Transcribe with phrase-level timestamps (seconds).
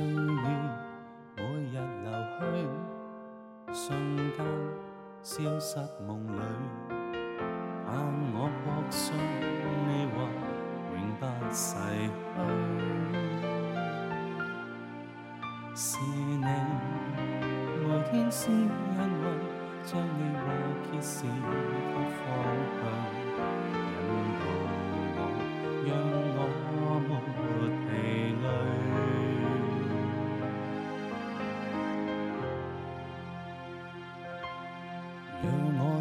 [0.00, 0.48] 岁月
[1.36, 2.40] 每日流去，
[3.74, 3.82] 瞬
[4.34, 4.42] 间
[5.22, 5.76] 消失
[6.06, 6.40] 梦里，
[7.86, 7.90] 盼
[8.32, 9.02] 我确信
[9.86, 10.18] 你或
[10.96, 11.66] 永不逝
[12.32, 12.34] 去。
[15.76, 16.48] 是你，
[17.86, 18.60] 每天是因为
[19.84, 20.40] 将你和
[20.90, 21.14] 结识。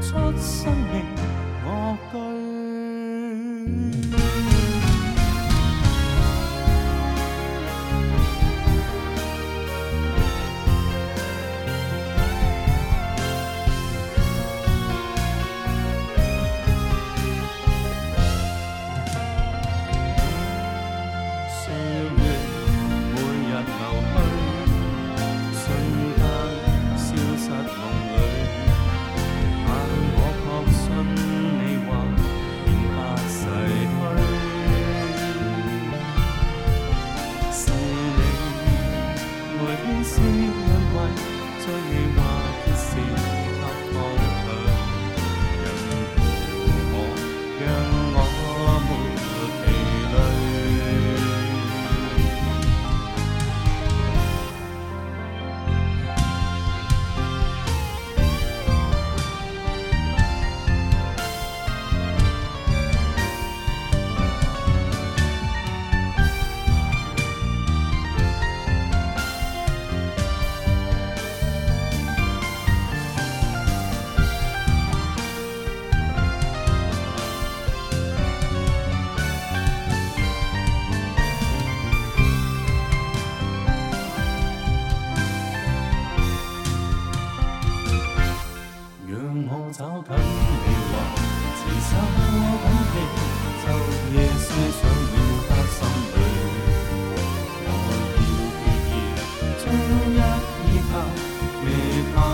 [0.03, 1.02] 出生命。